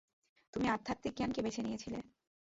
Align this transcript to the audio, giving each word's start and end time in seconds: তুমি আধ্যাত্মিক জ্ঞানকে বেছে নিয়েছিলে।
তুমি 0.53 0.67
আধ্যাত্মিক 0.67 1.13
জ্ঞানকে 1.17 1.41
বেছে 1.41 1.61
নিয়েছিলে। 1.63 1.99